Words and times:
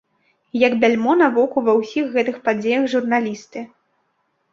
І 0.51 0.57
як 0.59 0.75
бяльмо 0.83 1.11
на 1.19 1.27
воку 1.35 1.57
ва 1.67 1.75
ўсіх 1.81 2.07
гэтых 2.15 2.39
падзеях 2.47 2.87
журналісты. 2.95 3.59